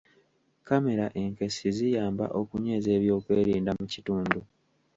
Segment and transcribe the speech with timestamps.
[0.67, 4.39] Kamera enkessi ziyamba okunyweza eby'okwerinda mu kitundu.